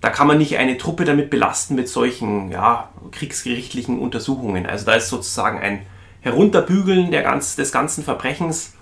[0.00, 4.66] da kann man nicht eine Truppe damit belasten mit solchen ja, kriegsgerichtlichen Untersuchungen.
[4.66, 5.82] Also da ist sozusagen ein
[6.20, 8.74] Herunterbügeln ganz, des ganzen Verbrechens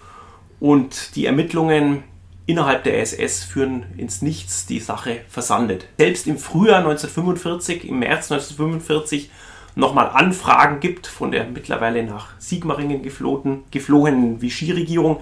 [0.61, 2.02] und die Ermittlungen
[2.46, 5.87] innerhalb der SS führen ins Nichts, die Sache versandet.
[5.98, 9.31] Selbst im Frühjahr 1945, im März 1945,
[9.74, 15.20] nochmal Anfragen gibt von der mittlerweile nach Sigmaringen geflohenen, geflohenen Vichy-Regierung,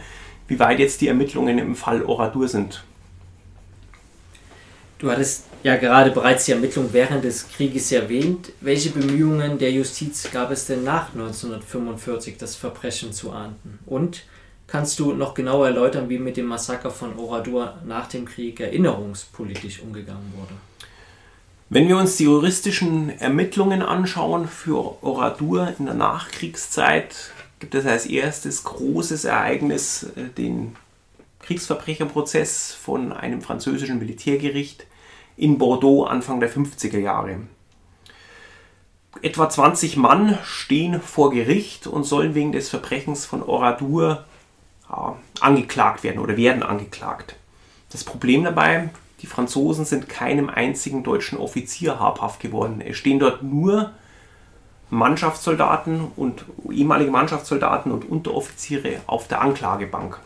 [0.49, 2.85] wie weit jetzt die Ermittlungen im Fall Oradur sind.
[4.99, 8.53] Du hattest ja gerade bereits die Ermittlung während des Krieges erwähnt.
[8.61, 13.79] Welche Bemühungen der Justiz gab es denn nach 1945, das Verbrechen zu ahnden?
[13.87, 14.25] Und
[14.67, 19.81] kannst du noch genauer erläutern, wie mit dem Massaker von Oradur nach dem Krieg erinnerungspolitisch
[19.81, 20.55] umgegangen wurde?
[21.71, 27.17] Wenn wir uns die juristischen Ermittlungen anschauen für Oradur in der Nachkriegszeit,
[27.59, 30.77] gibt es als erstes großes Ereignis äh, den
[31.45, 34.87] Kriegsverbrecherprozess von einem französischen Militärgericht
[35.37, 37.41] in Bordeaux Anfang der 50er Jahre.
[39.23, 44.25] Etwa 20 Mann stehen vor Gericht und sollen wegen des Verbrechens von Oradour
[44.89, 47.37] ja, angeklagt werden oder werden angeklagt.
[47.91, 52.81] Das Problem dabei, die Franzosen sind keinem einzigen deutschen Offizier habhaft geworden.
[52.81, 53.93] Es stehen dort nur
[54.91, 60.21] Mannschaftssoldaten und ehemalige Mannschaftssoldaten und Unteroffiziere auf der Anklagebank.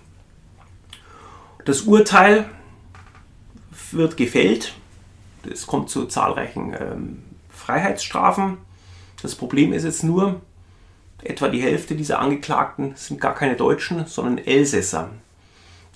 [1.69, 2.47] Das Urteil
[3.93, 4.73] wird gefällt.
[5.53, 8.57] Es kommt zu zahlreichen ähm, Freiheitsstrafen.
[9.21, 10.41] Das Problem ist jetzt nur,
[11.23, 15.11] etwa die Hälfte dieser Angeklagten sind gar keine Deutschen, sondern Elsässer.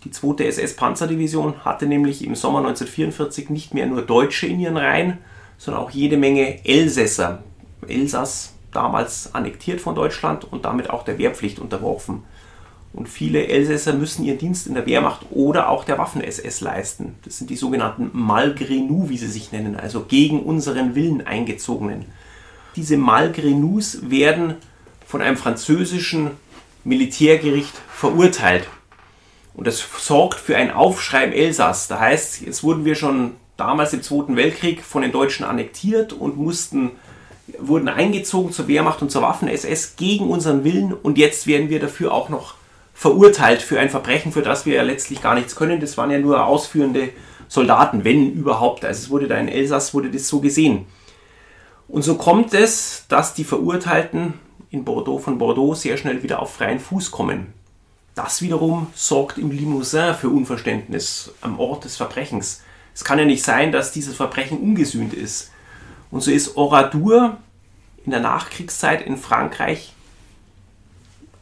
[0.04, 0.44] Die 2.
[0.44, 5.20] SS-Panzerdivision hatte nämlich im Sommer 1944 nicht mehr nur Deutsche in ihren Reihen,
[5.56, 7.42] sondern auch jede Menge Elsässer.
[7.88, 12.24] Elsass damals annektiert von Deutschland und damit auch der Wehrpflicht unterworfen.
[12.92, 17.14] Und viele Elsässer müssen ihren Dienst in der Wehrmacht oder auch der Waffen-SS leisten.
[17.24, 22.04] Das sind die sogenannten Malgré wie sie sich nennen, also gegen unseren Willen eingezogenen.
[22.76, 24.54] Diese Malgré werden
[25.06, 26.32] von einem französischen
[26.84, 28.68] Militärgericht verurteilt.
[29.54, 31.88] Und das sorgt für ein Aufschrei im Elsass.
[31.88, 36.36] Da heißt, jetzt wurden wir schon damals im Zweiten Weltkrieg von den Deutschen annektiert und
[36.36, 36.90] mussten,
[37.58, 42.12] wurden eingezogen zur Wehrmacht und zur Waffen-SS gegen unseren Willen und jetzt werden wir dafür
[42.12, 42.54] auch noch
[42.94, 45.80] verurteilt für ein Verbrechen, für das wir ja letztlich gar nichts können.
[45.80, 47.10] Das waren ja nur ausführende
[47.48, 48.84] Soldaten, wenn überhaupt.
[48.84, 50.86] Also es wurde da in Elsass wurde das so gesehen.
[51.88, 54.34] Und so kommt es, dass die Verurteilten
[54.70, 57.52] in Bordeaux von Bordeaux sehr schnell wieder auf freien Fuß kommen.
[58.14, 62.62] Das wiederum sorgt im Limousin für Unverständnis am Ort des Verbrechens.
[62.94, 65.50] Es kann ja nicht sein, dass dieses Verbrechen ungesühnt ist.
[66.10, 67.38] Und so ist Oradour
[68.04, 69.92] in der Nachkriegszeit in Frankreich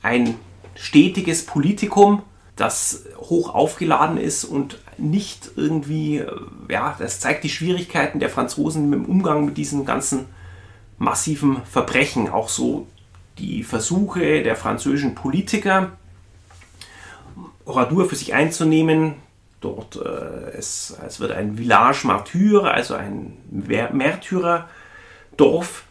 [0.03, 0.37] ein
[0.81, 2.23] stetiges Politikum,
[2.57, 6.25] das hoch aufgeladen ist und nicht irgendwie,
[6.69, 10.27] ja, das zeigt die Schwierigkeiten der Franzosen im Umgang mit diesen ganzen
[10.99, 12.31] massiven Verbrechen.
[12.31, 12.87] Auch so
[13.39, 15.93] die Versuche der französischen Politiker,
[17.67, 19.15] Oradour für sich einzunehmen.
[19.61, 25.85] Dort äh, es, es wird ein Village Martyr, also ein Märtyrerdorf.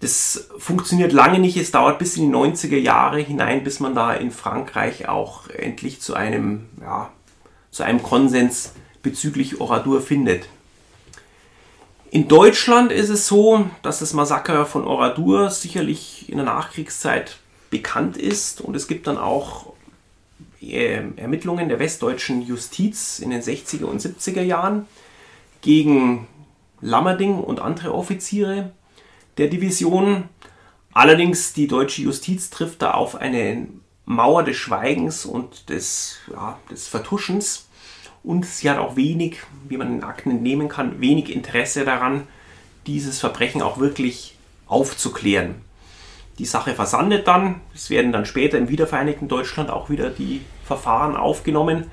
[0.00, 1.56] Das funktioniert lange nicht.
[1.56, 6.00] Es dauert bis in die 90er Jahre hinein, bis man da in Frankreich auch endlich
[6.00, 7.10] zu einem, ja,
[7.70, 10.48] zu einem Konsens bezüglich Oradour findet.
[12.10, 17.38] In Deutschland ist es so, dass das Massaker von Oradour sicherlich in der Nachkriegszeit
[17.70, 19.74] bekannt ist und es gibt dann auch
[20.62, 24.86] äh, Ermittlungen der westdeutschen Justiz in den 60er und 70er Jahren
[25.60, 26.26] gegen
[26.80, 28.70] Lammerding und andere Offiziere
[29.38, 30.24] der Division.
[30.92, 33.68] Allerdings die deutsche Justiz trifft da auf eine
[34.04, 37.68] Mauer des Schweigens und des, ja, des Vertuschens.
[38.24, 42.26] Und sie hat auch wenig, wie man in Akten entnehmen kann, wenig Interesse daran,
[42.86, 45.56] dieses Verbrechen auch wirklich aufzuklären.
[46.38, 47.60] Die Sache versandet dann.
[47.74, 51.90] Es werden dann später im wiedervereinigten Deutschland auch wieder die Verfahren aufgenommen.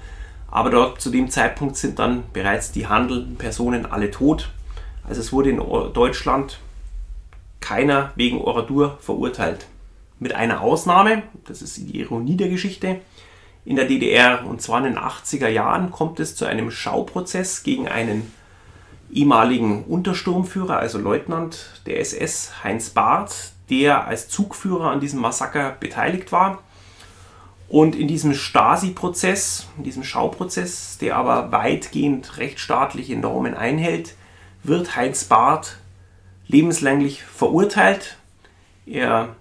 [0.50, 4.52] Aber dort zu dem Zeitpunkt sind dann bereits die handelnden Personen alle tot.
[5.08, 5.58] Also es wurde in
[5.94, 6.60] Deutschland
[7.66, 9.66] keiner wegen Oradur verurteilt.
[10.20, 13.02] Mit einer Ausnahme, das ist die Ironie der Geschichte.
[13.66, 17.88] In der DDR, und zwar in den 80er Jahren, kommt es zu einem Schauprozess gegen
[17.88, 18.32] einen
[19.12, 26.32] ehemaligen Untersturmführer, also Leutnant der SS, Heinz Barth, der als Zugführer an diesem Massaker beteiligt
[26.32, 26.62] war.
[27.68, 34.14] Und in diesem Stasi-Prozess, in diesem Schauprozess, der aber weitgehend rechtsstaatliche Normen einhält,
[34.62, 35.78] wird Heinz Barth
[36.48, 38.18] lebenslänglich verurteilt.
[38.86, 39.36] Er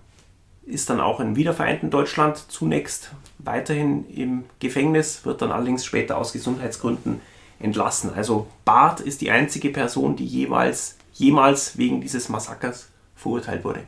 [0.66, 6.32] ist dann auch im wiedervereinten Deutschland zunächst weiterhin im Gefängnis, wird dann allerdings später aus
[6.32, 7.20] Gesundheitsgründen
[7.60, 8.12] entlassen.
[8.14, 13.80] Also Barth ist die einzige Person, die jeweils, jemals wegen dieses Massakers verurteilt wurde.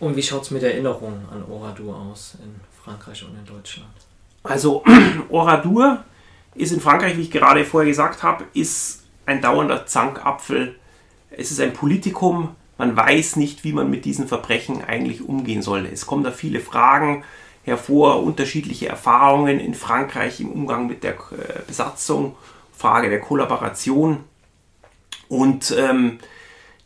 [0.00, 3.88] Und wie schaut es mit Erinnerungen an Oradour aus in Frankreich und in Deutschland?
[4.42, 4.84] Also
[5.28, 6.04] Oradour
[6.54, 10.76] ist in Frankreich, wie ich gerade vorher gesagt habe, ist ein dauernder Zankapfel.
[11.30, 12.54] Es ist ein Politikum.
[12.78, 15.86] Man weiß nicht, wie man mit diesen Verbrechen eigentlich umgehen soll.
[15.86, 17.24] Es kommen da viele Fragen
[17.64, 22.36] hervor, unterschiedliche Erfahrungen in Frankreich im Umgang mit der äh, Besatzung,
[22.76, 24.24] Frage der Kollaboration.
[25.28, 26.18] Und ähm,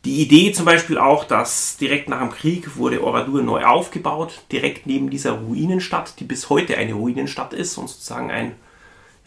[0.04, 4.86] die Idee zum Beispiel auch, dass direkt nach dem Krieg wurde Oradour neu aufgebaut, direkt
[4.86, 8.54] neben dieser Ruinenstadt, die bis heute eine Ruinenstadt ist und sozusagen ein,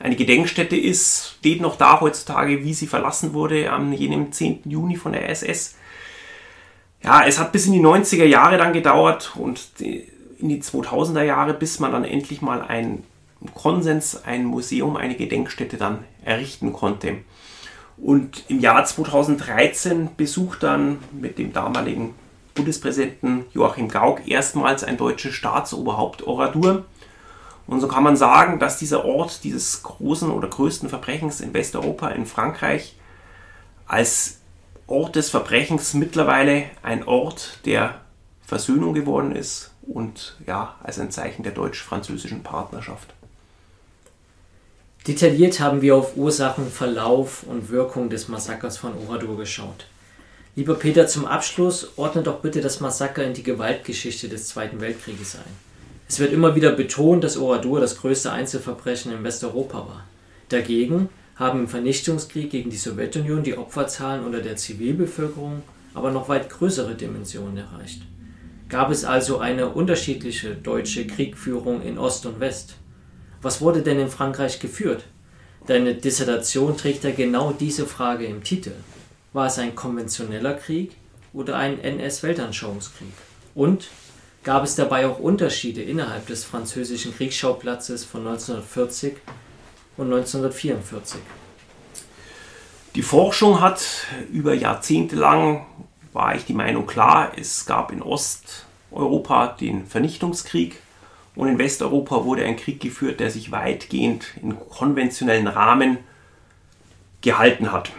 [0.04, 4.62] eine Gedenkstätte ist, steht noch da heutzutage, wie sie verlassen wurde am jenem 10.
[4.66, 5.76] Juni von der SS.
[7.04, 11.54] Ja, es hat bis in die 90er Jahre dann gedauert und in die 2000er Jahre,
[11.54, 13.04] bis man dann endlich mal ein
[13.54, 17.18] Konsens ein Museum, eine Gedenkstätte dann errichten konnte.
[17.98, 22.14] Und im Jahr 2013 besucht dann mit dem damaligen
[22.56, 26.86] Bundespräsidenten Joachim Gauck erstmals ein deutsches Staatsoberhaupt Oradur.
[27.72, 32.10] Und so kann man sagen, dass dieser Ort dieses großen oder größten Verbrechens in Westeuropa,
[32.10, 32.98] in Frankreich,
[33.88, 34.40] als
[34.88, 38.02] Ort des Verbrechens mittlerweile ein Ort der
[38.46, 43.14] Versöhnung geworden ist und ja, als ein Zeichen der deutsch-französischen Partnerschaft.
[45.08, 49.88] Detailliert haben wir auf Ursachen, Verlauf und Wirkung des Massakers von Oradour geschaut.
[50.58, 55.36] Lieber Peter, zum Abschluss ordne doch bitte das Massaker in die Gewaltgeschichte des Zweiten Weltkrieges
[55.36, 55.71] ein.
[56.12, 60.04] Es wird immer wieder betont, dass Oradour das größte Einzelverbrechen in Westeuropa war.
[60.50, 66.50] Dagegen haben im Vernichtungskrieg gegen die Sowjetunion die Opferzahlen unter der Zivilbevölkerung aber noch weit
[66.50, 68.02] größere Dimensionen erreicht.
[68.68, 72.74] Gab es also eine unterschiedliche deutsche Kriegführung in Ost und West?
[73.42, 75.06] Was wurde denn in Frankreich geführt?
[75.66, 78.74] Deine Dissertation trägt ja genau diese Frage im Titel.
[79.32, 80.92] War es ein konventioneller Krieg
[81.32, 83.14] oder ein NS-Weltanschauungskrieg?
[83.56, 83.88] Und
[84.44, 89.18] gab es dabei auch Unterschiede innerhalb des französischen Kriegsschauplatzes von 1940
[89.98, 91.22] und 1944?
[92.96, 93.82] Die Forschung hat
[94.32, 95.66] über Jahrzehnte lang,
[96.12, 100.82] war ich die Meinung klar, es gab in Osteuropa den Vernichtungskrieg
[101.36, 106.00] und in Westeuropa wurde ein Krieg geführt, der sich weitgehend in konventionellen Rahmen
[107.22, 107.92] gehalten hat.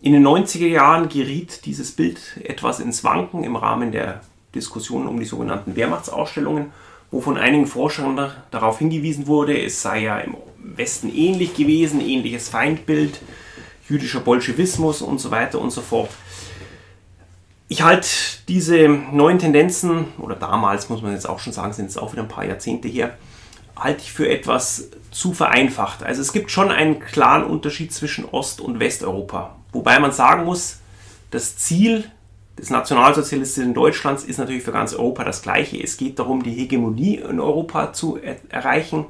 [0.00, 4.20] In den 90er Jahren geriet dieses Bild etwas ins Wanken im Rahmen der
[4.58, 6.72] Diskussionen um die sogenannten Wehrmachtsausstellungen,
[7.10, 12.48] wo von einigen Forschern darauf hingewiesen wurde, es sei ja im Westen ähnlich gewesen, ähnliches
[12.48, 13.20] Feindbild,
[13.88, 16.10] jüdischer Bolschewismus und so weiter und so fort.
[17.68, 18.08] Ich halte
[18.48, 22.22] diese neuen Tendenzen, oder damals muss man jetzt auch schon sagen, sind es auch wieder
[22.22, 23.16] ein paar Jahrzehnte her,
[23.76, 26.02] halte ich für etwas zu vereinfacht.
[26.02, 29.56] Also es gibt schon einen klaren Unterschied zwischen Ost- und Westeuropa.
[29.72, 30.78] Wobei man sagen muss,
[31.30, 32.10] das Ziel
[32.58, 35.82] des nationalsozialistischen Deutschlands ist natürlich für ganz Europa das gleiche.
[35.82, 39.06] Es geht darum, die Hegemonie in Europa zu er erreichen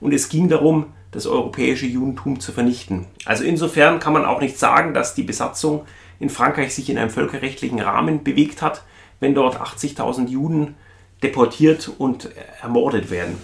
[0.00, 3.06] und es ging darum, das europäische Judentum zu vernichten.
[3.24, 5.84] Also insofern kann man auch nicht sagen, dass die Besatzung
[6.18, 8.82] in Frankreich sich in einem völkerrechtlichen Rahmen bewegt hat,
[9.20, 10.74] wenn dort 80.000 Juden
[11.22, 12.30] deportiert und
[12.62, 13.38] ermordet werden.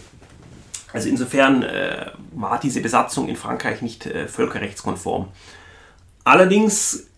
[0.93, 5.29] Also insofern äh, war diese Besatzung in Frankreich nicht äh, völkerrechtskonform.
[6.23, 7.09] Allerdings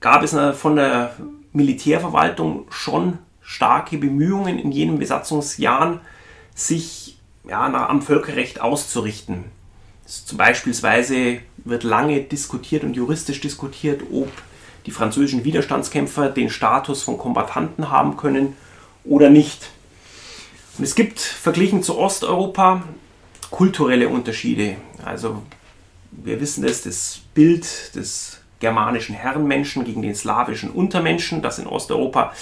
[0.00, 1.14] gab es von der
[1.58, 6.00] Militärverwaltung schon starke Bemühungen in jenen Besatzungsjahren,
[6.54, 9.44] sich ja, am Völkerrecht auszurichten.
[10.06, 14.30] Zum Beispielsweise wird lange diskutiert und juristisch diskutiert, ob
[14.86, 18.56] die französischen Widerstandskämpfer den Status von Kombattanten haben können
[19.04, 19.70] oder nicht.
[20.78, 22.84] Und es gibt verglichen zu Osteuropa
[23.50, 24.76] kulturelle Unterschiede.
[25.04, 25.42] Also
[26.10, 32.32] wir wissen das, das Bild des germanischen Herrenmenschen gegen den slawischen Untermenschen, das in Osteuropa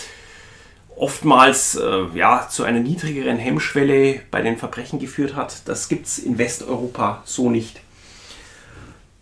[0.97, 5.69] oftmals äh, ja, zu einer niedrigeren Hemmschwelle bei den Verbrechen geführt hat.
[5.69, 7.81] Das gibt es in Westeuropa so nicht.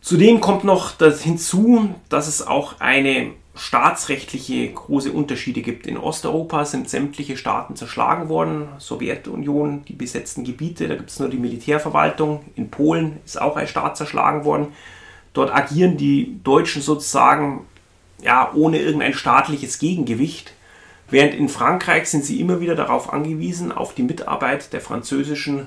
[0.00, 5.86] Zudem kommt noch das hinzu, dass es auch eine staatsrechtliche große Unterschiede gibt.
[5.86, 11.28] In Osteuropa sind sämtliche Staaten zerschlagen worden, Sowjetunion, die besetzten Gebiete, da gibt es nur
[11.28, 12.44] die Militärverwaltung.
[12.56, 14.68] In Polen ist auch ein Staat zerschlagen worden.
[15.34, 17.66] Dort agieren die Deutschen sozusagen
[18.22, 20.54] ja, ohne irgendein staatliches Gegengewicht.
[21.10, 25.66] Während in Frankreich sind sie immer wieder darauf angewiesen, auf die Mitarbeit der französischen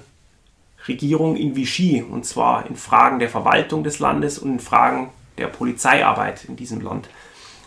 [0.87, 5.47] Regierung in Vichy, und zwar in Fragen der Verwaltung des Landes und in Fragen der
[5.47, 7.09] Polizeiarbeit in diesem Land.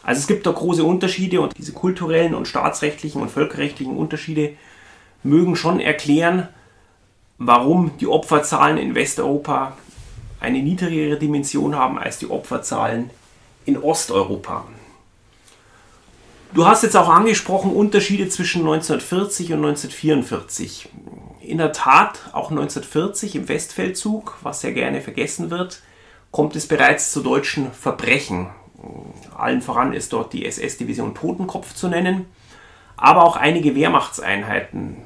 [0.02, 4.54] Also es gibt da große Unterschiede und diese kulturellen und staatsrechtlichen und völkerrechtlichen Unterschiede
[5.22, 6.48] mögen schon erklären,
[7.38, 9.76] warum die Opferzahlen in Westeuropa
[10.40, 13.10] eine niedrigere Dimension haben als die Opferzahlen
[13.66, 14.64] in Osteuropa.
[16.52, 20.88] Du hast jetzt auch angesprochen Unterschiede zwischen 1940 und 1944.
[21.40, 25.80] In der Tat, auch 1940 im Westfeldzug, was sehr gerne vergessen wird,
[26.32, 28.50] kommt es bereits zu deutschen Verbrechen.
[29.36, 32.26] Allen voran ist dort die SS-Division Totenkopf zu nennen,
[32.96, 34.96] aber auch einige Wehrmachtseinheiten.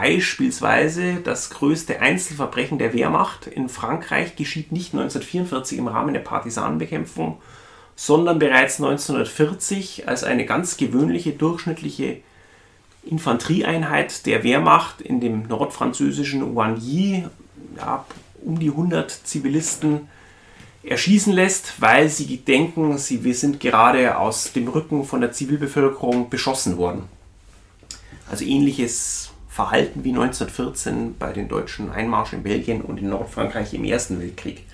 [0.00, 7.40] Beispielsweise das größte Einzelverbrechen der Wehrmacht in Frankreich geschieht nicht 1944 im Rahmen der Partisanenbekämpfung,
[7.94, 12.16] sondern bereits 1940 als eine ganz gewöhnliche durchschnittliche
[13.04, 17.28] Infanterieeinheit der Wehrmacht in dem nordfranzösischen Oigny
[17.76, 18.04] ja,
[18.44, 20.08] um die 100 Zivilisten
[20.82, 26.30] erschießen lässt, weil sie denken, sie, wir sind gerade aus dem Rücken von der Zivilbevölkerung
[26.30, 27.04] beschossen worden.
[28.28, 33.84] Also ähnliches verhalten wie 1914 bei den deutschen Einmarsch in Belgien und in Nordfrankreich im
[33.84, 34.64] Ersten Weltkrieg.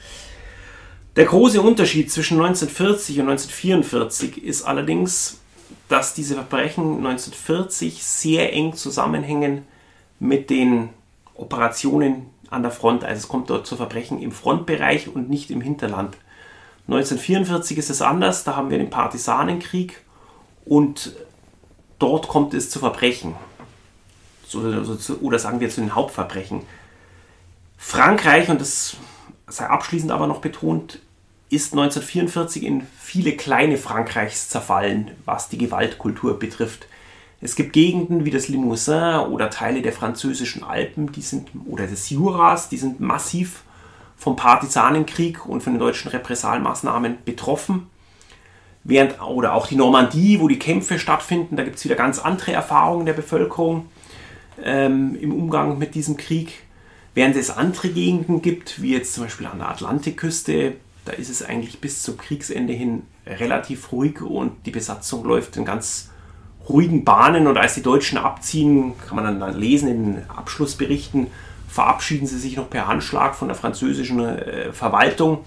[1.16, 5.40] Der große Unterschied zwischen 1940 und 1944 ist allerdings,
[5.90, 9.66] dass diese Verbrechen 1940 sehr eng zusammenhängen
[10.18, 10.88] mit den
[11.34, 13.04] Operationen an der Front.
[13.04, 16.16] Also es kommt dort zu Verbrechen im Frontbereich und nicht im Hinterland.
[16.86, 20.00] 1944 ist es anders, da haben wir den Partisanenkrieg
[20.64, 21.12] und
[21.98, 23.34] dort kommt es zu Verbrechen.
[24.58, 26.62] Oder sagen wir zu den Hauptverbrechen.
[27.76, 28.96] Frankreich, und das
[29.46, 31.00] sei abschließend aber noch betont,
[31.48, 36.86] ist 1944 in viele kleine Frankreichs zerfallen, was die Gewaltkultur betrifft.
[37.40, 42.10] Es gibt Gegenden wie das Limousin oder Teile der französischen Alpen, die sind, oder des
[42.10, 43.64] Juras, die sind massiv
[44.16, 47.88] vom Partisanenkrieg und von den deutschen Repressalmaßnahmen betroffen.
[48.84, 52.52] Während, oder auch die Normandie, wo die Kämpfe stattfinden, da gibt es wieder ganz andere
[52.52, 53.88] Erfahrungen der Bevölkerung
[54.62, 56.64] ähm, im Umgang mit diesem Krieg.
[57.14, 60.74] Während es andere Gegenden gibt, wie jetzt zum Beispiel an der Atlantikküste,
[61.04, 65.64] da ist es eigentlich bis zum Kriegsende hin relativ ruhig und die Besatzung läuft in
[65.64, 66.10] ganz
[66.68, 71.28] ruhigen Bahnen und als die Deutschen abziehen, kann man dann lesen in den Abschlussberichten,
[71.68, 75.38] verabschieden sie sich noch per Handschlag von der französischen äh, Verwaltung,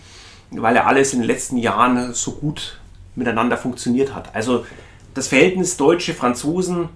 [0.51, 2.80] weil ja alles in den letzten Jahren so gut
[3.16, 4.36] miteinander funktioniert hat.
[4.36, 4.66] Also
[5.14, 6.89] das Verhältnis Deutsche-Franzosen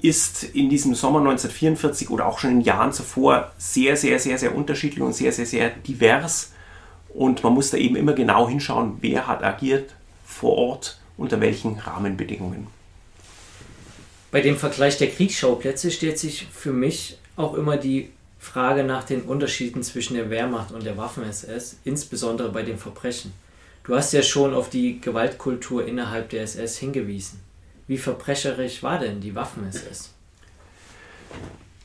[0.00, 4.54] ist in diesem Sommer 1944 oder auch schon in Jahren zuvor sehr, sehr, sehr, sehr
[4.54, 6.52] unterschiedlich und sehr, sehr, sehr divers.
[7.08, 9.94] Und man muss da eben immer genau hinschauen, wer hat agiert
[10.24, 12.68] vor Ort, unter welchen Rahmenbedingungen.
[14.30, 19.22] Bei dem Vergleich der Kriegsschauplätze stellt sich für mich auch immer die Frage nach den
[19.22, 23.32] Unterschieden zwischen der Wehrmacht und der Waffen-SS, insbesondere bei den Verbrechen.
[23.84, 27.40] Du hast ja schon auf die Gewaltkultur innerhalb der SS hingewiesen.
[27.88, 30.12] Wie verbrecherisch war denn die Waffen-SS?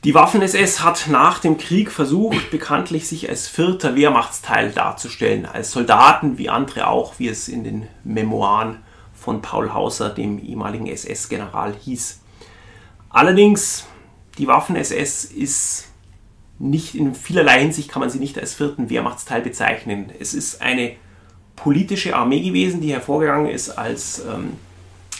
[0.04, 6.36] Die Waffen-SS hat nach dem Krieg versucht, bekanntlich sich als vierter Wehrmachtsteil darzustellen, als Soldaten
[6.36, 8.82] wie andere auch, wie es in den Memoiren
[9.14, 12.20] von Paul Hauser, dem ehemaligen SS-General, hieß.
[13.08, 13.86] Allerdings,
[14.36, 15.88] die Waffen-SS ist
[16.58, 20.12] nicht in vielerlei Hinsicht kann man sie nicht als vierten Wehrmachtsteil bezeichnen.
[20.20, 20.96] Es ist eine
[21.56, 24.58] politische Armee gewesen, die hervorgegangen ist als ähm,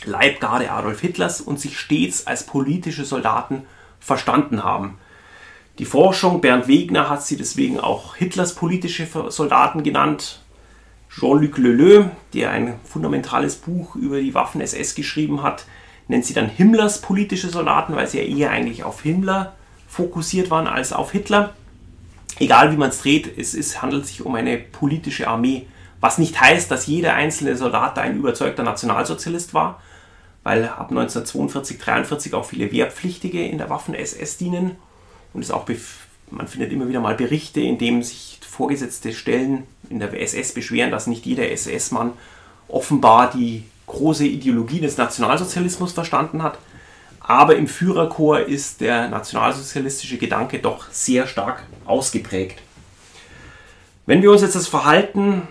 [0.07, 3.63] Leibgarde Adolf Hitlers und sich stets als politische Soldaten
[4.01, 4.99] verstanden haben.
[5.79, 10.41] Die Forschung, Bernd Wegner hat sie deswegen auch Hitlers politische Soldaten genannt.
[11.11, 15.65] Jean-Luc Leleu, der ein fundamentales Buch über die Waffen-SS geschrieben hat,
[16.09, 19.55] nennt sie dann Himmlers politische Soldaten, weil sie ja eher eigentlich auf Himmler
[19.89, 21.55] fokussiert waren als auf Hitler.
[22.39, 25.67] Egal wie man es dreht, es ist, handelt sich um eine politische Armee.
[26.01, 29.81] Was nicht heißt, dass jeder einzelne Soldat ein überzeugter Nationalsozialist war,
[30.45, 34.77] weil ab 1942, 1943 auch viele Wehrpflichtige in der Waffen-SS dienen.
[35.33, 35.67] Und es auch
[36.31, 40.91] man findet immer wieder mal Berichte, in denen sich vorgesetzte Stellen in der SS beschweren,
[40.91, 42.13] dass nicht jeder SS-Mann
[42.69, 46.59] offenbar die große Ideologie des Nationalsozialismus verstanden hat.
[47.21, 52.61] Aber im Führerchor ist der nationalsozialistische Gedanke doch sehr stark ausgeprägt.
[54.07, 55.43] Wenn wir uns jetzt das Verhalten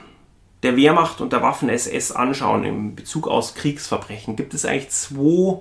[0.63, 5.59] der Wehrmacht und der Waffen-SS anschauen im Bezug aus Kriegsverbrechen, gibt es eigentlich zwei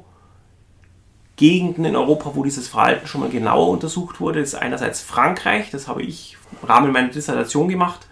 [1.37, 4.41] Gegenden in Europa, wo dieses Verhalten schon mal genauer untersucht wurde.
[4.41, 8.07] Das ist einerseits Frankreich, das habe ich im Rahmen meiner Dissertation gemacht,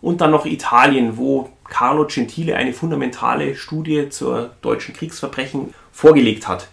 [0.00, 6.68] und dann noch Italien, wo Carlo Gentile eine fundamentale Studie zur deutschen Kriegsverbrechen vorgelegt hat.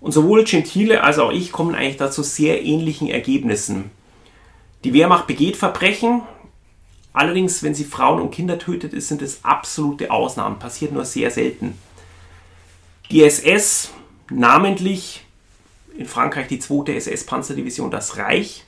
[0.00, 3.90] Und sowohl Gentile als auch ich kommen eigentlich dazu sehr ähnlichen Ergebnissen.
[4.84, 6.22] Die Wehrmacht begeht Verbrechen,
[7.16, 11.78] allerdings wenn sie Frauen und Kinder tötet, sind es absolute Ausnahmen, passiert nur sehr selten.
[13.10, 13.90] Die SS,
[14.30, 15.24] namentlich
[15.96, 16.92] in Frankreich die 2.
[16.92, 18.64] SS-Panzerdivision Das Reich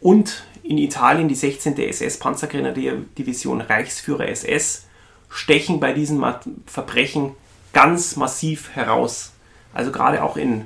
[0.00, 1.76] und in Italien die 16.
[1.76, 4.86] SS-Panzergrenadierdivision Reichsführer SS
[5.28, 6.24] stechen bei diesen
[6.64, 7.32] Verbrechen
[7.74, 9.32] ganz massiv heraus.
[9.74, 10.64] Also gerade auch in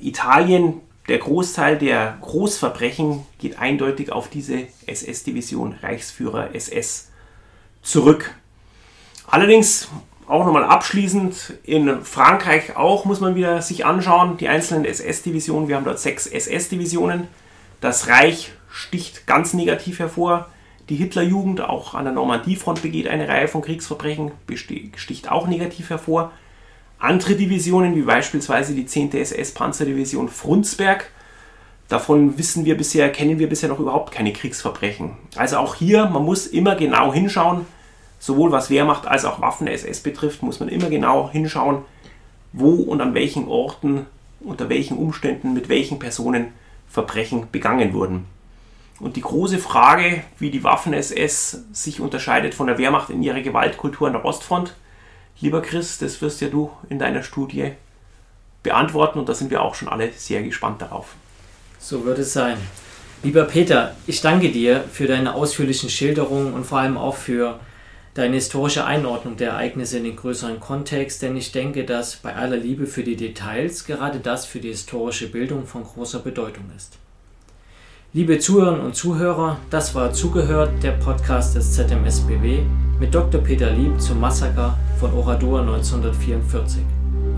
[0.00, 7.10] Italien, der Großteil der Großverbrechen geht eindeutig auf diese SS-Division Reichsführer SS
[7.82, 8.34] zurück.
[9.26, 9.88] Allerdings
[10.28, 15.68] auch nochmal abschließend, in Frankreich auch muss man wieder sich anschauen, die einzelnen SS-Divisionen.
[15.68, 17.26] Wir haben dort sechs SS-Divisionen.
[17.80, 20.48] Das Reich sticht ganz negativ hervor.
[20.88, 24.32] Die Hitlerjugend, auch an der Normandiefront, begeht eine Reihe von Kriegsverbrechen,
[24.96, 26.32] sticht auch negativ hervor.
[27.02, 29.10] Andere Divisionen, wie beispielsweise die 10.
[29.10, 31.10] SS-Panzerdivision Frundsberg,
[31.88, 35.10] davon wissen wir bisher, kennen wir bisher noch überhaupt keine Kriegsverbrechen.
[35.34, 37.66] Also auch hier, man muss immer genau hinschauen,
[38.20, 41.78] sowohl was Wehrmacht als auch Waffen-SS betrifft, muss man immer genau hinschauen,
[42.52, 44.06] wo und an welchen Orten
[44.38, 46.52] unter welchen Umständen, mit welchen Personen
[46.88, 48.26] Verbrechen begangen wurden.
[49.00, 54.06] Und die große Frage, wie die Waffen-SS sich unterscheidet von der Wehrmacht in ihrer Gewaltkultur
[54.06, 54.76] an der Ostfront,
[55.40, 57.72] lieber Chris, das wirst ja du in deiner Studie
[58.62, 61.14] beantworten und da sind wir auch schon alle sehr gespannt darauf.
[61.78, 62.56] So wird es sein.
[63.22, 67.60] Lieber Peter, ich danke dir für deine ausführlichen Schilderungen und vor allem auch für
[68.14, 72.56] deine historische Einordnung der Ereignisse in den größeren Kontext, denn ich denke, dass bei aller
[72.56, 76.98] Liebe für die Details gerade das für die historische Bildung von großer Bedeutung ist.
[78.14, 82.58] Liebe Zuhörerinnen und Zuhörer, das war Zugehört, der Podcast des ZMSBW
[83.00, 83.40] mit Dr.
[83.40, 86.82] Peter Lieb zum Massaker von Oradour 1944.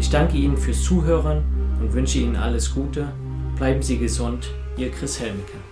[0.01, 1.45] Ich danke Ihnen fürs Zuhören
[1.81, 3.07] und wünsche Ihnen alles Gute.
[3.57, 5.64] Bleiben Sie gesund, Ihr Chris Helmke.